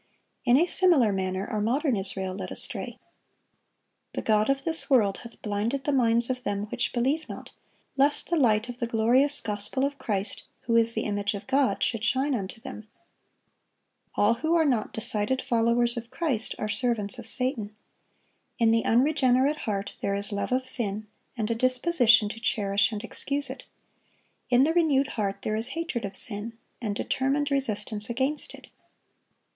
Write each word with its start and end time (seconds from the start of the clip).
In 0.45 0.57
a 0.57 0.65
similar 0.65 1.13
manner 1.13 1.45
are 1.47 1.61
modern 1.61 1.95
Israel 1.95 2.33
led 2.33 2.49
astray. 2.51 2.97
"The 4.13 4.23
god 4.23 4.49
of 4.49 4.63
this 4.63 4.89
world 4.89 5.17
hath 5.17 5.39
blinded 5.43 5.83
the 5.83 5.91
minds 5.91 6.27
of 6.31 6.41
them 6.43 6.65
which 6.71 6.91
believe 6.91 7.29
not, 7.29 7.51
lest 7.97 8.31
the 8.31 8.35
light 8.35 8.67
of 8.67 8.79
the 8.79 8.87
glorious 8.87 9.39
gospel 9.39 9.85
of 9.85 9.99
Christ, 9.99 10.41
who 10.61 10.75
is 10.75 10.95
the 10.95 11.03
image 11.03 11.35
of 11.35 11.45
God, 11.45 11.83
should 11.83 12.03
shine 12.03 12.33
unto 12.33 12.59
them."(893) 12.59 12.83
All 14.15 14.33
who 14.33 14.55
are 14.55 14.65
not 14.65 14.91
decided 14.91 15.39
followers 15.39 15.95
of 15.97 16.09
Christ 16.09 16.55
are 16.57 16.67
servants 16.67 17.19
of 17.19 17.27
Satan. 17.27 17.75
In 18.57 18.71
the 18.71 18.83
unregenerate 18.83 19.57
heart 19.69 19.93
there 20.01 20.15
is 20.15 20.31
love 20.31 20.51
of 20.51 20.65
sin, 20.65 21.05
and 21.37 21.51
a 21.51 21.53
disposition 21.53 22.27
to 22.29 22.39
cherish 22.39 22.91
and 22.91 23.03
excuse 23.03 23.51
it. 23.51 23.65
In 24.49 24.63
the 24.63 24.73
renewed 24.73 25.09
heart 25.09 25.43
there 25.43 25.55
is 25.55 25.77
hatred 25.77 26.05
of 26.05 26.17
sin, 26.17 26.57
and 26.81 26.95
determined 26.95 27.51
resistance 27.51 28.09
against 28.09 28.55
it. 28.55 28.69